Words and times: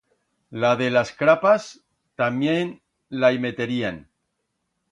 La 0.61 0.71
de 0.77 0.87
las 0.93 1.11
crapas 1.19 1.67
tamién 2.23 2.73
la 3.25 3.33
i 3.37 3.39
meterían. 3.47 4.03